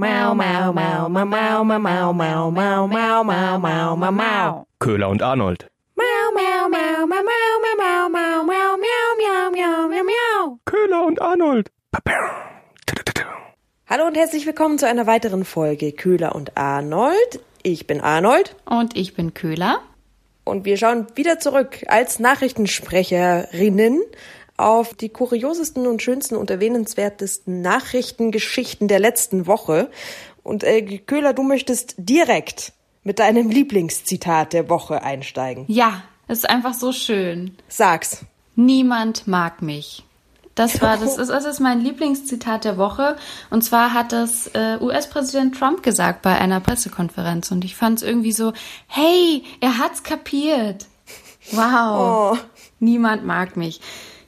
[0.00, 4.66] Mau, mau, mau, mau, mau, mau, mau, mau, mau, mau, mau, mau, mau, mau.
[4.78, 5.66] Köhler und Arnold.
[5.96, 10.58] Mau, mau, mau, mau, mau, mau, mau, mau, mau, miau, miau, miau, miau, miau.
[10.66, 11.70] Köhler und Arnold.
[13.90, 17.40] Hallo und herzlich willkommen zu einer weiteren Folge Köhler und Arnold.
[17.64, 19.80] Ich bin Arnold Und ich bin Köhler.
[20.44, 24.00] und wir schauen wieder zurück als Nachrichtensprecherinnen
[24.58, 29.90] auf die kuriosesten und schönsten und erwähnenswertesten Nachrichtengeschichten der letzten Woche.
[30.42, 32.72] Und äh, Köhler, du möchtest direkt
[33.04, 35.64] mit deinem Lieblingszitat der Woche einsteigen.
[35.68, 37.56] Ja, es ist einfach so schön.
[37.68, 38.24] Sag's.
[38.56, 40.04] Niemand mag mich.
[40.56, 43.16] Das war das ist, das ist mein Lieblingszitat der Woche.
[43.50, 47.52] Und zwar hat das äh, US-Präsident Trump gesagt bei einer Pressekonferenz.
[47.52, 48.52] Und ich fand es irgendwie so,
[48.88, 50.86] hey, er hat's kapiert.
[51.52, 52.34] Wow.
[52.34, 52.38] Oh.
[52.80, 53.80] Niemand mag mich.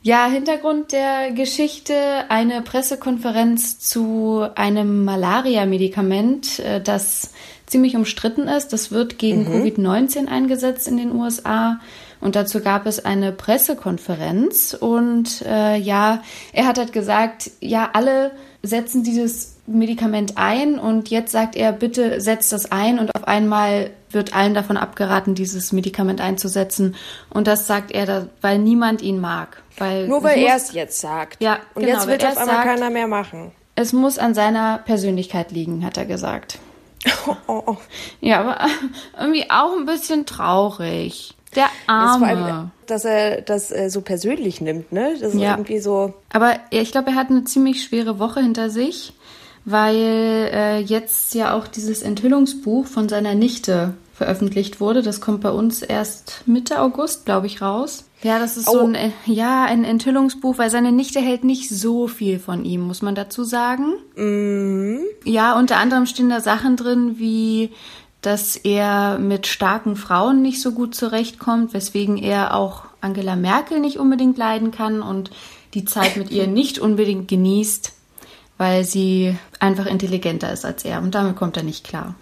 [0.03, 1.95] Ja, Hintergrund der Geschichte,
[2.31, 7.33] eine Pressekonferenz zu einem Malaria-Medikament, äh, das
[7.67, 8.73] ziemlich umstritten ist.
[8.73, 11.81] Das wird gegen Covid-19 eingesetzt in den USA.
[12.21, 14.75] Und dazu gab es eine Pressekonferenz.
[14.75, 16.23] Und äh, ja,
[16.55, 22.21] er hat halt gesagt, ja, alle setzen dieses Medikament ein und jetzt sagt er, bitte
[22.21, 26.97] setzt das ein und auf einmal wird allen davon abgeraten, dieses Medikament einzusetzen.
[27.31, 29.63] Und das sagt er, weil niemand ihn mag.
[29.81, 31.43] Weil Nur weil er es jetzt sagt.
[31.43, 33.51] Ja, Und genau, jetzt wird weil auf er einmal sagt- keiner mehr machen.
[33.75, 36.59] Es muss an seiner Persönlichkeit liegen, hat er gesagt.
[37.27, 37.77] Oh, oh, oh.
[38.21, 38.59] Ja, aber
[39.19, 41.35] irgendwie auch ein bisschen traurig.
[41.57, 41.95] Der vor
[42.29, 42.71] allem, Arme.
[42.87, 45.15] dass er das äh, so persönlich nimmt, ne?
[45.19, 45.53] Das ist Ja.
[45.53, 46.15] irgendwie so.
[46.33, 49.15] Aber ich glaube, er hat eine ziemlich schwere Woche hinter sich,
[49.65, 49.97] weil
[50.53, 55.03] äh, jetzt ja auch dieses Enthüllungsbuch von seiner Nichte veröffentlicht wurde.
[55.03, 58.05] Das kommt bei uns erst Mitte August, glaube ich, raus.
[58.23, 58.87] Ja, das ist so Oh.
[58.87, 63.01] ein, äh, ja, ein Enthüllungsbuch, weil seine Nichte hält nicht so viel von ihm, muss
[63.03, 63.95] man dazu sagen.
[65.25, 67.71] Ja, unter anderem stehen da Sachen drin, wie
[68.23, 73.99] dass er mit starken Frauen nicht so gut zurechtkommt, weswegen er auch Angela Merkel nicht
[73.99, 75.31] unbedingt leiden kann und
[75.73, 77.93] die Zeit mit ihr nicht unbedingt genießt,
[78.59, 82.15] weil sie einfach intelligenter ist als er und damit kommt er nicht klar.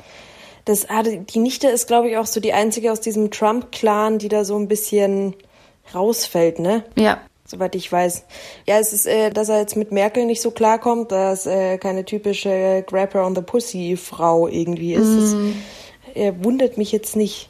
[0.66, 4.28] Das, ah, die Nichte ist, glaube ich, auch so die einzige aus diesem Trump-Clan, die
[4.28, 5.34] da so ein bisschen
[5.94, 6.84] rausfällt, ne?
[6.96, 7.18] Ja,
[7.50, 8.24] Soweit ich weiß.
[8.66, 12.04] Ja, es ist, äh, dass er jetzt mit Merkel nicht so klarkommt, dass äh, keine
[12.04, 15.16] typische Grabber on the Pussy Frau irgendwie ist.
[15.16, 17.48] Das äh, wundert mich jetzt nicht.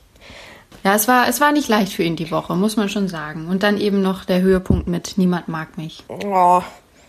[0.84, 3.48] ja, es war es war nicht leicht für ihn die Woche, muss man schon sagen.
[3.48, 6.04] Und dann eben noch der Höhepunkt mit Niemand mag mich.
[6.24, 6.62] Oh,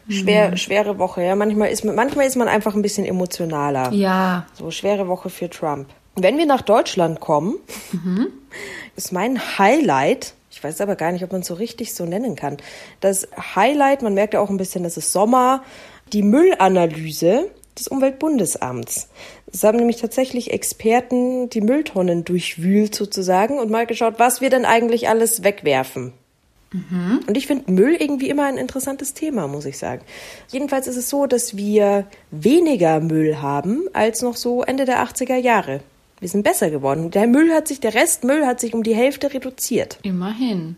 [0.10, 1.22] schwer, schwere Woche.
[1.22, 3.92] Ja, manchmal ist man, manchmal ist man einfach ein bisschen emotionaler.
[3.94, 5.90] Ja, So, schwere Woche für Trump.
[6.16, 7.58] Wenn wir nach Deutschland kommen,
[8.96, 12.36] ist mein Highlight, ich weiß aber gar nicht, ob man es so richtig so nennen
[12.36, 12.58] kann,
[13.00, 15.64] das Highlight, man merkt ja auch ein bisschen, es ist Sommer,
[16.12, 19.08] die Müllanalyse des Umweltbundesamts.
[19.54, 24.66] Es haben nämlich tatsächlich Experten die Mülltonnen durchwühlt sozusagen und mal geschaut, was wir denn
[24.66, 26.12] eigentlich alles wegwerfen.
[27.26, 30.04] Und ich finde Müll irgendwie immer ein interessantes Thema, muss ich sagen.
[30.50, 35.38] Jedenfalls ist es so, dass wir weniger Müll haben als noch so Ende der 80er
[35.38, 35.80] Jahre.
[36.20, 37.12] Wir sind besser geworden.
[37.12, 39.98] Der Müll hat sich, der Restmüll hat sich um die Hälfte reduziert.
[40.04, 40.78] immerhin.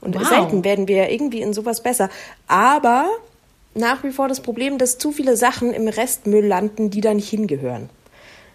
[0.00, 0.28] Und Wow.
[0.28, 2.08] selten werden wir irgendwie in sowas besser.
[2.46, 3.06] Aber
[3.74, 7.28] nach wie vor das Problem, dass zu viele Sachen im Restmüll landen, die da nicht
[7.28, 7.90] hingehören.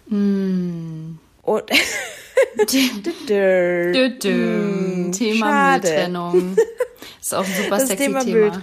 [0.08, 1.18] Hm.
[1.42, 1.64] Und
[3.28, 3.92] dö.
[5.12, 5.88] Thema schade.
[5.88, 6.56] Mülltrennung.
[7.20, 8.60] Ist auch ein super das sexy Thema Thema.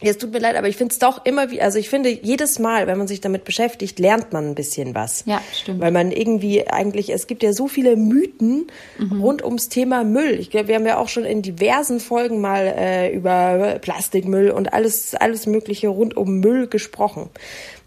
[0.00, 2.58] Es tut mir leid, aber ich finde es doch immer wie, also ich finde, jedes
[2.58, 5.22] Mal, wenn man sich damit beschäftigt, lernt man ein bisschen was.
[5.24, 5.80] Ja, stimmt.
[5.80, 8.66] Weil man irgendwie eigentlich, es gibt ja so viele Mythen
[8.98, 9.20] Mhm.
[9.22, 10.38] rund ums Thema Müll.
[10.40, 14.72] Ich glaube, wir haben ja auch schon in diversen Folgen mal äh, über Plastikmüll und
[14.74, 17.30] alles, alles Mögliche rund um Müll gesprochen.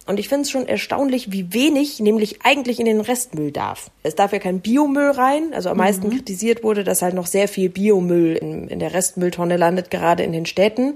[0.07, 3.91] Und ich finde es schon erstaunlich, wie wenig nämlich eigentlich in den Restmüll darf.
[4.03, 5.53] Es darf ja kein Biomüll rein.
[5.53, 5.83] Also am Mhm.
[5.83, 10.23] meisten kritisiert wurde, dass halt noch sehr viel Biomüll in, in der Restmülltonne landet, gerade
[10.23, 10.93] in den Städten.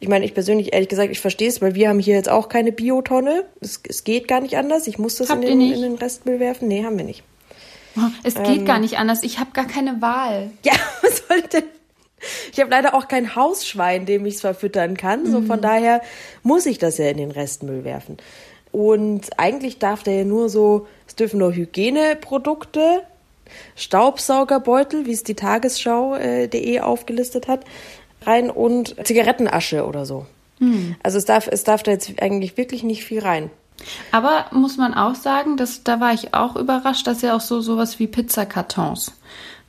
[0.00, 2.48] Ich meine, ich persönlich, ehrlich gesagt, ich verstehe es, weil wir haben hier jetzt auch
[2.48, 3.44] keine Biotonne.
[3.60, 4.86] Es, es geht gar nicht anders.
[4.86, 6.68] Ich muss das in den, in den Restmüll werfen.
[6.68, 7.24] Nee, haben wir nicht.
[8.22, 8.44] Es Ähm.
[8.44, 9.22] geht gar nicht anders.
[9.24, 10.50] Ich habe gar keine Wahl.
[10.64, 11.64] Ja, was soll ich denn?
[12.52, 15.30] Ich habe leider auch kein Hausschwein, dem ich es verfüttern kann.
[15.30, 16.02] So von daher
[16.42, 18.16] muss ich das ja in den Restmüll werfen.
[18.72, 23.02] Und eigentlich darf der ja nur so, es dürfen nur Hygieneprodukte,
[23.76, 27.64] Staubsaugerbeutel, wie es die Tagesschau.de aufgelistet hat,
[28.28, 30.26] rein und Zigarettenasche oder so.
[31.02, 33.50] Also es darf, es darf da jetzt eigentlich wirklich nicht viel rein.
[34.10, 37.60] Aber muss man auch sagen, dass da war ich auch überrascht, dass ja auch so
[37.60, 39.12] sowas wie Pizzakartons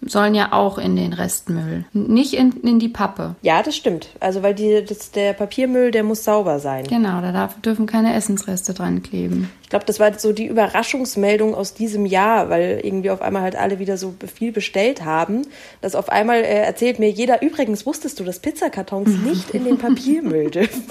[0.02, 3.36] sollen ja auch in den Restmüll, nicht in, in die Pappe.
[3.42, 4.10] Ja, das stimmt.
[4.20, 6.86] Also weil die, das, der Papiermüll, der muss sauber sein.
[6.86, 9.50] Genau, da darf, dürfen keine Essensreste dran kleben.
[9.62, 13.56] Ich glaube, das war so die Überraschungsmeldung aus diesem Jahr, weil irgendwie auf einmal halt
[13.56, 15.46] alle wieder so viel bestellt haben,
[15.82, 19.78] dass auf einmal äh, erzählt mir jeder, übrigens wusstest du, dass Pizzakartons nicht in den
[19.78, 20.86] Papiermüll dürfen.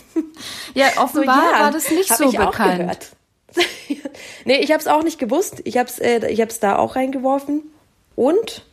[0.75, 2.79] Ja, offenbar So, ja, war das nicht so ich auch bekannt.
[2.79, 3.09] gehört.
[4.45, 5.63] nee, ich habe es auch nicht gewusst.
[5.65, 7.63] Ich habe es äh, ich hab's da auch reingeworfen.
[8.15, 8.65] Und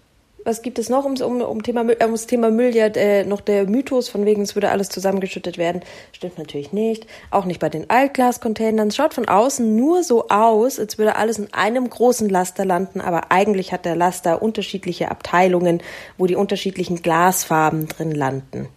[0.45, 1.97] was gibt es noch um, um, um Thema Müll?
[1.99, 5.57] Äh, ums Thema Müll ja äh, noch der Mythos von wegen, es würde alles zusammengeschüttet
[5.57, 5.81] werden.
[6.13, 7.07] Stimmt natürlich nicht.
[7.31, 8.89] Auch nicht bei den Altglas-Containern.
[8.89, 13.01] Es schaut von außen nur so aus, als würde alles in einem großen Laster landen,
[13.01, 15.81] aber eigentlich hat der Laster unterschiedliche Abteilungen,
[16.17, 18.69] wo die unterschiedlichen Glasfarben drin landen.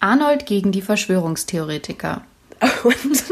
[0.00, 2.22] Arnold gegen die Verschwörungstheoretiker.
[2.82, 3.24] Und,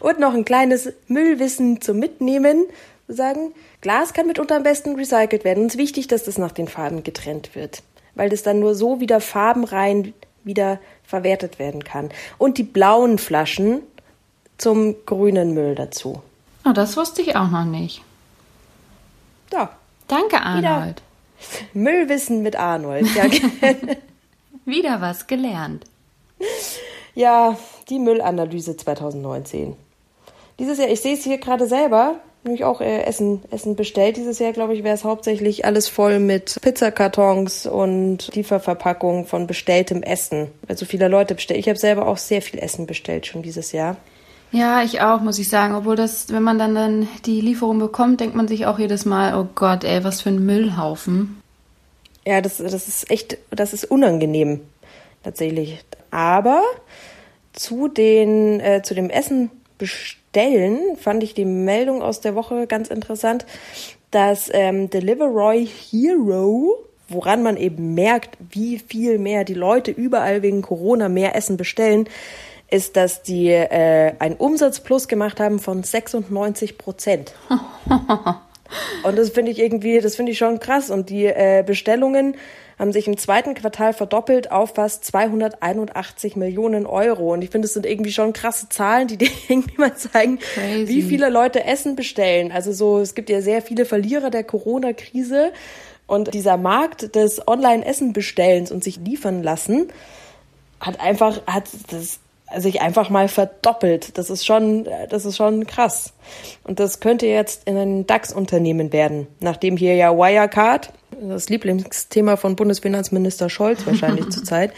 [0.00, 2.64] und noch ein kleines Müllwissen zum Mitnehmen.
[3.12, 5.60] Sagen, Glas kann mitunter am besten recycelt werden.
[5.62, 7.82] Und es ist wichtig, dass das nach den Farben getrennt wird.
[8.14, 10.12] Weil das dann nur so wieder farbenrein
[10.44, 12.10] wieder verwertet werden kann.
[12.38, 13.80] Und die blauen Flaschen
[14.58, 16.22] zum grünen Müll dazu.
[16.64, 18.02] Oh, das wusste ich auch noch nicht.
[19.52, 19.70] Ja,
[20.12, 21.00] Danke, Arnold.
[21.72, 23.06] Müllwissen mit Arnold.
[23.14, 23.24] Ja,
[24.66, 25.84] Wieder was gelernt.
[27.14, 27.56] ja
[27.88, 29.74] die Müllanalyse 2019.
[30.58, 34.16] Dieses Jahr, ich sehe es hier gerade selber, nämlich auch äh, Essen, Essen bestellt.
[34.16, 40.02] Dieses Jahr, glaube ich, wäre es hauptsächlich alles voll mit Pizzakartons und Lieferverpackungen von bestelltem
[40.02, 40.48] Essen.
[40.66, 41.60] Weil so viele Leute bestellen.
[41.60, 43.96] Ich habe selber auch sehr viel Essen bestellt schon dieses Jahr.
[44.50, 45.74] Ja, ich auch, muss ich sagen.
[45.74, 49.34] Obwohl das, wenn man dann, dann die Lieferung bekommt, denkt man sich auch jedes Mal,
[49.38, 51.40] oh Gott, ey, was für ein Müllhaufen.
[52.26, 54.60] Ja, das, das ist echt, das ist unangenehm,
[55.24, 55.82] tatsächlich.
[56.10, 56.62] Aber
[57.52, 60.21] zu den, äh, zu dem Essen bestellen
[60.96, 63.46] fand ich die Meldung aus der Woche ganz interessant,
[64.10, 70.62] dass ähm, Delivery Hero, woran man eben merkt, wie viel mehr die Leute überall wegen
[70.62, 72.08] Corona mehr Essen bestellen,
[72.70, 77.34] ist, dass die äh, einen Umsatzplus gemacht haben von 96 Prozent.
[79.02, 80.90] Und das finde ich irgendwie, das finde ich schon krass.
[80.90, 82.36] Und die äh, Bestellungen
[82.78, 87.32] haben sich im zweiten Quartal verdoppelt auf fast 281 Millionen Euro.
[87.32, 90.88] Und ich finde, das sind irgendwie schon krasse Zahlen, die dir irgendwie mal zeigen, Crazy.
[90.88, 92.50] wie viele Leute Essen bestellen.
[92.50, 95.52] Also so, es gibt ja sehr viele Verlierer der Corona-Krise.
[96.06, 99.88] Und dieser Markt des Online-Essen-Bestellens und sich liefern lassen,
[100.80, 102.18] hat einfach, hat das
[102.58, 104.16] sich einfach mal verdoppelt.
[104.18, 106.12] Das ist schon, das ist schon krass.
[106.64, 112.56] Und das könnte jetzt in ein DAX-Unternehmen werden, nachdem hier ja Wirecard, das Lieblingsthema von
[112.56, 114.72] Bundesfinanzminister Scholz wahrscheinlich zurzeit,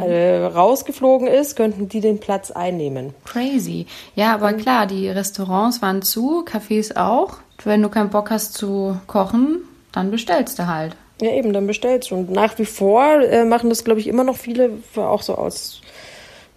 [0.00, 3.14] äh, rausgeflogen ist, könnten die den Platz einnehmen.
[3.24, 3.86] Crazy.
[4.14, 7.38] Ja, aber klar, die Restaurants waren zu, Cafés auch.
[7.64, 9.62] Wenn du keinen Bock hast zu kochen,
[9.92, 10.96] dann bestellst du halt.
[11.20, 12.16] Ja, eben, dann bestellst du.
[12.16, 15.80] Und nach wie vor äh, machen das, glaube ich, immer noch viele, auch so aus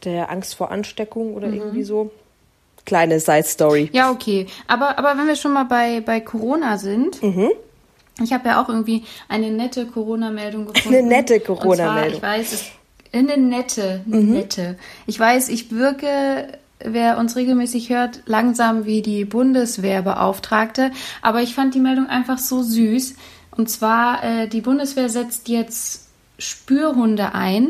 [0.07, 2.11] der Angst vor Ansteckung oder irgendwie so.
[2.85, 3.89] Kleine Side-Story.
[3.91, 4.47] Ja, okay.
[4.67, 7.19] Aber, aber wenn wir schon mal bei, bei Corona sind,
[8.23, 10.97] ich habe ja auch irgendwie eine nette Corona-Meldung gefunden.
[10.97, 12.17] Eine nette Corona-Meldung.
[12.17, 12.65] Ich weiß, es,
[13.11, 14.77] eine nette, eine nette.
[15.05, 16.47] Ich weiß, ich wirke,
[16.79, 22.63] wer uns regelmäßig hört, langsam wie die Bundeswehrbeauftragte, aber ich fand die Meldung einfach so
[22.63, 23.15] süß.
[23.55, 26.07] Und zwar, äh, die Bundeswehr setzt jetzt
[26.37, 27.67] Spürhunde ein,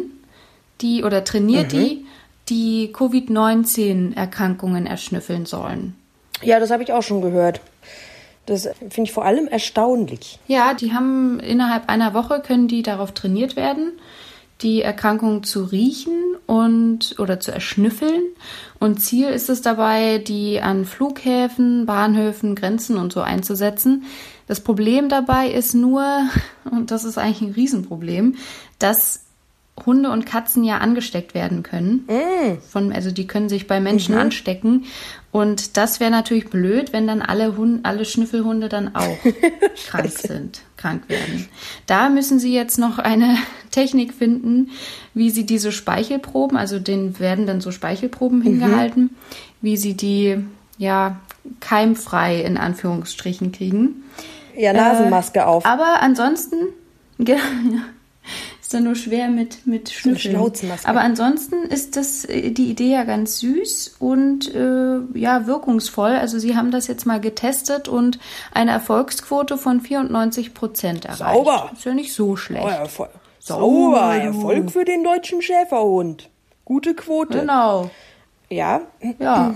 [0.82, 2.06] die oder trainiert die,
[2.50, 5.96] die Covid-19-Erkrankungen erschnüffeln sollen.
[6.42, 7.62] Ja, das habe ich auch schon gehört.
[8.46, 10.40] Das finde ich vor allem erstaunlich.
[10.48, 13.94] Ja, die haben innerhalb einer Woche können die darauf trainiert werden,
[14.62, 18.24] die Erkrankung zu riechen und oder zu erschnüffeln.
[18.80, 24.06] Und Ziel ist es dabei, die an Flughäfen, Bahnhöfen, Grenzen und so einzusetzen.
[24.48, 26.06] Das Problem dabei ist nur,
[26.72, 28.36] und das ist eigentlich ein Riesenproblem,
[28.80, 29.27] dass
[29.86, 32.08] Hunde und Katzen ja angesteckt werden können.
[32.70, 34.86] Von, also die können sich bei Menschen anstecken.
[35.32, 39.18] Und das wäre natürlich blöd, wenn dann alle, Hunde, alle Schnüffelhunde dann auch
[39.88, 41.48] krank sind, krank werden.
[41.86, 43.38] Da müssen sie jetzt noch eine
[43.72, 44.72] Technik finden,
[45.14, 49.12] wie sie diese Speichelproben, also denen werden dann so Speichelproben hingehalten,
[49.62, 50.38] wie sie die
[50.80, 51.20] ja
[51.60, 54.04] keimfrei in Anführungsstrichen kriegen.
[54.56, 55.66] Ja, Nasenmaske auf.
[55.66, 56.56] Aber ansonsten,
[58.68, 60.36] ist dann nur schwer mit, mit Schnüffeln.
[60.84, 66.12] Aber ansonsten ist das äh, die Idee ja ganz süß und äh, ja wirkungsvoll.
[66.12, 68.20] Also sie haben das jetzt mal getestet und
[68.52, 71.20] eine Erfolgsquote von 94 Prozent erreicht.
[71.20, 71.72] Sauber.
[71.72, 72.66] Ist ja nicht so schlecht.
[72.66, 73.12] Oh, Erfolg.
[73.40, 74.16] Sauber, Sauber.
[74.18, 76.30] Erfolg für den deutschen Schäferhund.
[76.66, 77.40] Gute Quote.
[77.40, 77.90] Genau.
[78.50, 78.82] Ja,
[79.20, 79.56] Ja.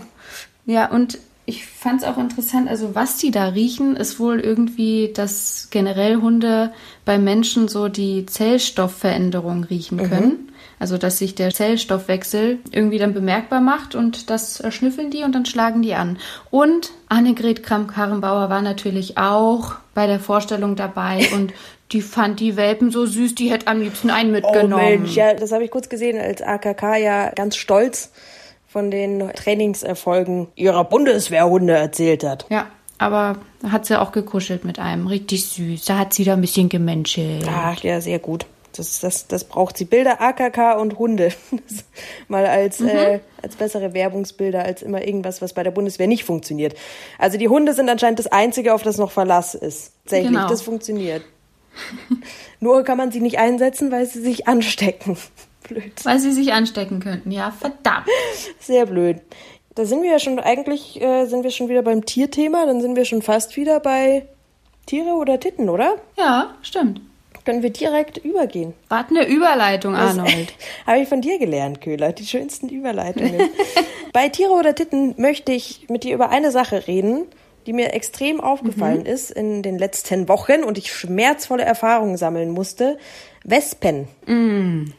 [0.66, 1.18] Ja, und
[1.52, 6.16] ich fand es auch interessant, also was die da riechen, ist wohl irgendwie, dass generell
[6.16, 6.72] Hunde
[7.04, 10.10] bei Menschen so die Zellstoffveränderung riechen Mhm.
[10.10, 10.48] können.
[10.80, 15.46] Also dass sich der Zellstoffwechsel irgendwie dann bemerkbar macht und das schnüffeln die und dann
[15.46, 16.18] schlagen die an.
[16.50, 21.54] Und Annegret Kramp-Karrenbauer war natürlich auch bei der Vorstellung dabei und
[21.92, 24.74] die fand die Welpen so süß, die hätte am liebsten einen mitgenommen.
[24.74, 28.12] Oh Mensch, ja, das habe ich kurz gesehen, als AKK ja ganz stolz
[28.72, 32.46] von den Trainingserfolgen ihrer Bundeswehrhunde erzählt hat.
[32.50, 33.36] Ja, aber
[33.70, 35.08] hat sie auch gekuschelt mit einem.
[35.08, 35.86] Richtig süß.
[35.86, 37.46] Da hat sie da ein bisschen gemenschelt.
[37.50, 38.46] Ach ja, sehr gut.
[38.78, 39.84] Das, das, das braucht sie.
[39.84, 41.34] Bilder AKK und Hunde.
[42.30, 46.76] Mal als, äh, als bessere Werbungsbilder als immer irgendwas, was bei der Bundeswehr nicht funktioniert.
[47.18, 49.92] Also die Hunde sind anscheinend das Einzige, auf das noch Verlass ist.
[50.06, 50.48] Tatsächlich, Genau.
[50.48, 51.24] das funktioniert.
[52.62, 55.18] Nur kann man sie nicht einsetzen, weil sie sich anstecken.
[55.68, 55.94] Blöd.
[56.04, 57.32] Weil sie sich anstecken könnten.
[57.32, 58.08] Ja, verdammt.
[58.60, 59.18] Sehr blöd.
[59.76, 62.96] Da sind wir ja schon, eigentlich äh, sind wir schon wieder beim Tierthema, dann sind
[62.96, 64.28] wir schon fast wieder bei
[64.86, 65.96] Tiere oder Titten, oder?
[66.18, 67.02] Ja, stimmt.
[67.46, 68.74] Können wir direkt übergehen.
[68.90, 70.54] Wart eine Überleitung, Arnold.
[70.86, 72.12] Habe ich von dir gelernt, Köhler.
[72.12, 73.50] Die schönsten Überleitungen.
[74.14, 77.26] Bei Tiere oder Titten möchte ich mit dir über eine Sache reden,
[77.66, 82.98] die mir extrem aufgefallen ist in den letzten Wochen und ich schmerzvolle Erfahrungen sammeln musste.
[83.44, 84.08] Wespen.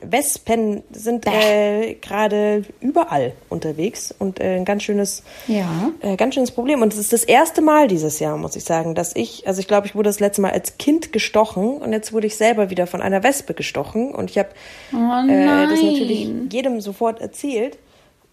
[0.00, 5.92] Wespen sind äh, gerade überall unterwegs und äh, ein ganz schönes, Ja.
[6.00, 6.82] äh, ganz schönes Problem.
[6.82, 9.68] Und es ist das erste Mal dieses Jahr, muss ich sagen, dass ich, also ich
[9.68, 12.88] glaube, ich wurde das letzte Mal als Kind gestochen und jetzt wurde ich selber wieder
[12.88, 14.48] von einer Wespe gestochen und ich habe
[14.92, 17.78] Oh äh, das natürlich jedem sofort erzählt.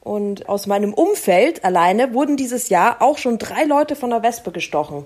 [0.01, 4.51] Und aus meinem Umfeld alleine wurden dieses Jahr auch schon drei Leute von einer Wespe
[4.51, 5.05] gestochen.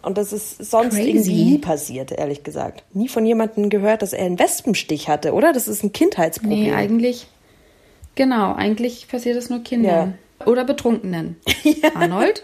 [0.00, 1.10] Und das ist sonst Crazy.
[1.10, 2.84] irgendwie nie passiert, ehrlich gesagt.
[2.94, 5.52] Nie von jemandem gehört, dass er einen Wespenstich hatte, oder?
[5.52, 6.58] Das ist ein Kindheitsproblem.
[6.62, 7.26] Nee, eigentlich.
[8.14, 10.16] Genau, eigentlich passiert es nur Kindern.
[10.46, 11.36] Oder Betrunkenen.
[11.94, 12.42] Arnold?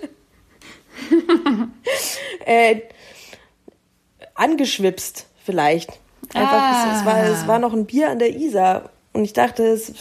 [2.45, 2.81] äh,
[4.35, 5.91] angeschwipst vielleicht.
[6.35, 6.93] Einfach, Ah.
[6.95, 9.93] es, es, war, es war noch ein Bier an der Isar und ich dachte, es,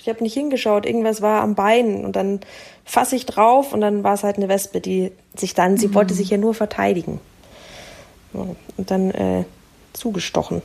[0.00, 2.40] ich habe nicht hingeschaut, irgendwas war am Bein und dann
[2.84, 6.14] fasse ich drauf und dann war es halt eine Wespe, die sich dann, sie wollte
[6.14, 7.20] sich ja nur verteidigen.
[8.32, 9.44] So, Und dann äh,
[9.92, 10.62] zugestochen.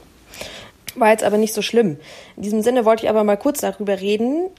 [0.95, 1.97] War jetzt aber nicht so schlimm.
[2.37, 4.49] In diesem Sinne wollte ich aber mal kurz darüber reden.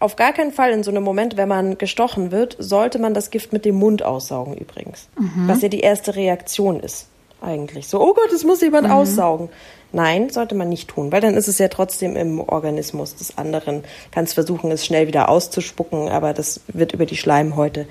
[0.00, 3.30] Auf gar keinen Fall in so einem Moment, wenn man gestochen wird, sollte man das
[3.30, 5.08] Gift mit dem Mund aussaugen übrigens.
[5.46, 7.08] Was ja die erste Reaktion ist
[7.40, 7.88] eigentlich.
[7.88, 9.48] So, oh Gott, es muss jemand aussaugen.
[9.92, 13.84] Nein, sollte man nicht tun, weil dann ist es ja trotzdem im Organismus des anderen.
[14.10, 17.86] Kannst versuchen, es schnell wieder auszuspucken, aber das wird über die Schleimhäute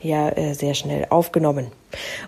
[0.00, 1.68] ja äh, sehr schnell aufgenommen.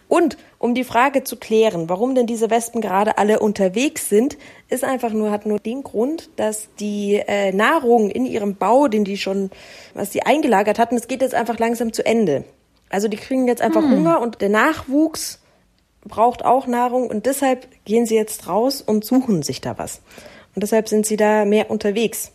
[0.09, 4.37] Und um die Frage zu klären, warum denn diese Wespen gerade alle unterwegs sind,
[4.69, 9.05] ist einfach nur, hat nur den Grund, dass die äh, Nahrung in ihrem Bau, den
[9.05, 9.51] die schon,
[9.95, 12.45] was sie eingelagert hatten, es geht jetzt einfach langsam zu Ende.
[12.89, 15.41] Also die kriegen jetzt einfach Hunger und der Nachwuchs
[16.07, 20.01] braucht auch Nahrung und deshalb gehen sie jetzt raus und suchen sich da was.
[20.55, 22.33] Und deshalb sind sie da mehr unterwegs.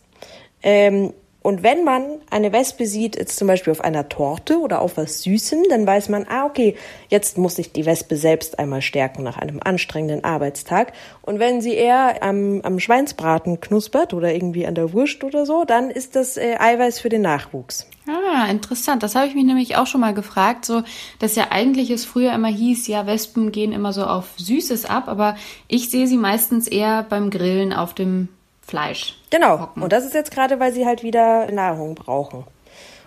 [0.62, 4.96] Ähm, und wenn man eine Wespe sieht, jetzt zum Beispiel auf einer Torte oder auf
[4.96, 6.76] was Süßem, dann weiß man, ah, okay,
[7.08, 10.92] jetzt muss sich die Wespe selbst einmal stärken nach einem anstrengenden Arbeitstag.
[11.20, 15.64] Und wenn sie eher am, am Schweinsbraten knuspert oder irgendwie an der Wurst oder so,
[15.64, 17.88] dann ist das äh, Eiweiß für den Nachwuchs.
[18.06, 19.02] Ah, interessant.
[19.02, 20.82] Das habe ich mich nämlich auch schon mal gefragt, so,
[21.18, 25.08] dass ja eigentlich es früher immer hieß, ja, Wespen gehen immer so auf Süßes ab,
[25.08, 28.28] aber ich sehe sie meistens eher beim Grillen auf dem
[28.72, 29.14] Fleisch.
[29.28, 29.60] Genau.
[29.60, 29.82] hocken.
[29.82, 32.44] Und das ist jetzt gerade, weil sie halt wieder Nahrung brauchen.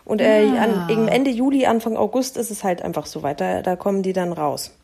[0.06, 3.64] Und äh, an, gegen Ende Juli, Anfang August ist es halt einfach so weiter.
[3.64, 4.78] Da kommen die dann raus.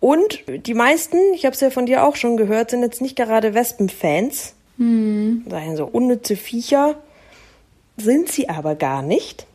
[0.00, 3.14] Und die meisten, ich habe es ja von dir auch schon gehört, sind jetzt nicht
[3.14, 4.54] gerade Wespenfans.
[4.78, 5.44] Hm.
[5.48, 6.96] Sagen so unnütze Viecher.
[7.96, 9.46] Sind sie aber gar nicht.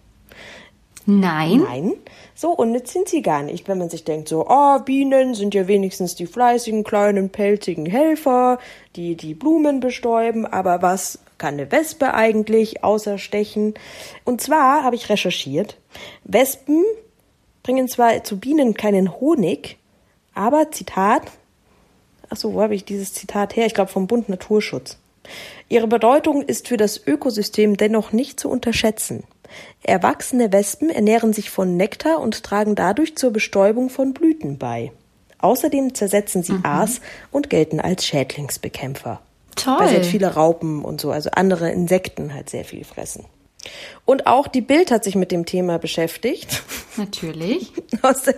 [1.05, 1.59] Nein.
[1.59, 1.93] Nein,
[2.33, 5.67] so unnütz sind sie gar nicht, wenn man sich denkt, so, oh, Bienen sind ja
[5.67, 8.57] wenigstens die fleißigen, kleinen, pelzigen Helfer,
[8.95, 13.73] die die Blumen bestäuben, aber was kann eine Wespe eigentlich außer stechen?
[14.23, 15.77] Und zwar habe ich recherchiert,
[16.23, 16.83] Wespen
[17.63, 19.77] bringen zwar zu Bienen keinen Honig,
[20.33, 21.23] aber, Zitat,
[22.29, 23.65] ach so, wo habe ich dieses Zitat her?
[23.65, 24.97] Ich glaube vom Bund Naturschutz.
[25.69, 29.23] Ihre Bedeutung ist für das Ökosystem dennoch nicht zu unterschätzen.
[29.83, 34.91] Erwachsene Wespen ernähren sich von Nektar und tragen dadurch zur Bestäubung von Blüten bei.
[35.39, 39.21] Außerdem zersetzen sie Aas und gelten als Schädlingsbekämpfer.
[39.55, 39.79] Toll.
[39.79, 43.25] Weil sie halt viele Raupen und so, also andere Insekten halt sehr viel fressen.
[44.05, 46.63] Und auch die Bild hat sich mit dem Thema beschäftigt.
[46.97, 47.71] Natürlich.
[48.01, 48.35] Aus, de,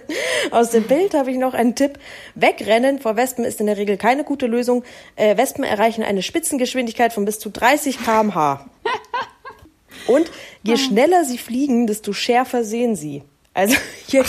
[0.52, 1.98] aus dem Bild habe ich noch einen Tipp.
[2.36, 4.84] Wegrennen vor Wespen ist in der Regel keine gute Lösung.
[5.16, 8.66] Äh, Wespen erreichen eine Spitzengeschwindigkeit von bis zu 30 km/h.
[10.08, 10.30] Und
[10.64, 13.24] je schneller sie fliegen, desto schärfer sehen sie.
[13.54, 13.76] Also
[14.08, 14.24] je,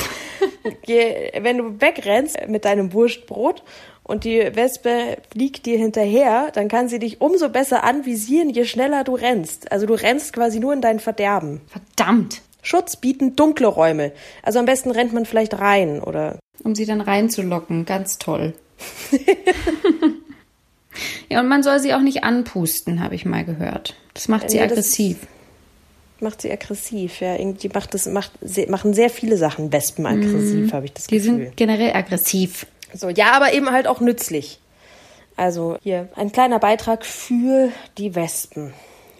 [0.86, 3.62] je, wenn du wegrennst mit deinem Wurstbrot
[4.04, 9.02] und die Wespe fliegt dir hinterher, dann kann sie dich umso besser anvisieren, je schneller
[9.04, 9.72] du rennst.
[9.72, 11.60] Also du rennst quasi nur in dein Verderben.
[11.66, 12.42] Verdammt.
[12.62, 14.12] Schutz bieten dunkle Räume.
[14.42, 16.38] Also am besten rennt man vielleicht rein oder.
[16.64, 17.84] Um sie dann reinzulocken.
[17.84, 18.54] Ganz toll.
[21.28, 23.94] ja, und man soll sie auch nicht anpusten, habe ich mal gehört.
[24.14, 25.18] Das macht sie Ja, das- aggressiv.
[26.20, 27.36] Macht sie aggressiv, ja.
[27.36, 28.32] Irgendwie macht das, macht,
[28.68, 31.10] machen sehr viele Sachen Wespen aggressiv, habe ich das Mhm.
[31.10, 31.36] Die Gefühl.
[31.44, 32.66] sind generell aggressiv.
[32.94, 34.58] So, ja, aber eben halt auch nützlich.
[35.36, 38.72] Also hier ein kleiner Beitrag für die Wespen.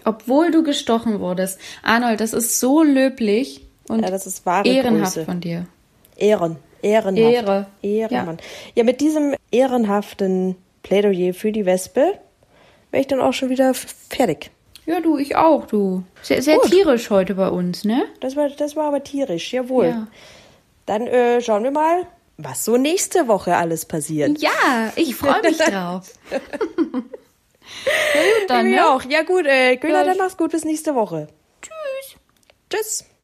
[0.04, 1.58] Obwohl du gestochen wurdest.
[1.82, 5.26] Arnold, das ist so löblich und Ja, das ist wahre ehrenhaft Größe.
[5.26, 5.66] von dir.
[6.16, 6.56] Ehren.
[6.80, 7.18] Ehrenhaft.
[7.34, 7.66] Ehre.
[7.82, 8.38] Ehrenmann.
[8.74, 8.84] Ja.
[8.84, 12.14] mit diesem ehrenhaften Plädoyer für die Wespe
[12.90, 14.50] wäre ich dann auch schon wieder fertig.
[14.86, 16.04] Ja, du, ich auch, du.
[16.22, 16.70] Sehr, sehr Gut.
[16.70, 18.04] tierisch heute bei uns, ne?
[18.20, 19.86] Das war, das war aber tierisch, jawohl.
[19.86, 20.06] Ja.
[20.86, 22.06] Dann äh, schauen wir mal,
[22.38, 24.38] was so nächste Woche alles passiert.
[24.40, 26.12] Ja, ich freue mich drauf.
[26.30, 27.02] ja, gut,
[28.48, 28.88] dann, Ich ne?
[28.88, 29.02] auch.
[29.04, 31.26] Ja gut, äh, Ja, dann mach's gut, bis nächste Woche.
[31.62, 32.16] Tschüss.
[32.70, 33.04] Tschüss.